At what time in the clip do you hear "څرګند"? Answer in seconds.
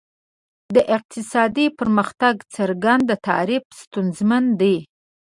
2.55-3.07